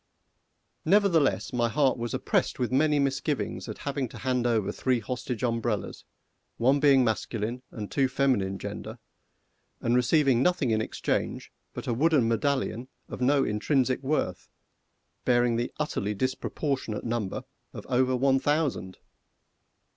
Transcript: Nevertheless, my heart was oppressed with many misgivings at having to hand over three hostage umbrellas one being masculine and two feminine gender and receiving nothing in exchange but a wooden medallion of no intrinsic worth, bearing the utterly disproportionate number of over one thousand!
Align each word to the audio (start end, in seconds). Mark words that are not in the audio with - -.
Nevertheless, 0.83 1.53
my 1.53 1.69
heart 1.69 1.95
was 1.95 2.15
oppressed 2.15 2.57
with 2.57 2.71
many 2.71 2.97
misgivings 2.97 3.69
at 3.69 3.77
having 3.77 4.09
to 4.09 4.17
hand 4.17 4.47
over 4.47 4.71
three 4.71 4.99
hostage 4.99 5.43
umbrellas 5.43 6.05
one 6.57 6.79
being 6.79 7.03
masculine 7.03 7.61
and 7.69 7.91
two 7.91 8.07
feminine 8.07 8.57
gender 8.57 8.97
and 9.79 9.95
receiving 9.95 10.41
nothing 10.41 10.71
in 10.71 10.81
exchange 10.81 11.51
but 11.71 11.85
a 11.85 11.93
wooden 11.93 12.27
medallion 12.27 12.87
of 13.09 13.21
no 13.21 13.43
intrinsic 13.43 14.01
worth, 14.01 14.49
bearing 15.23 15.55
the 15.57 15.71
utterly 15.77 16.15
disproportionate 16.15 17.03
number 17.03 17.43
of 17.71 17.85
over 17.87 18.15
one 18.15 18.39
thousand! 18.39 18.97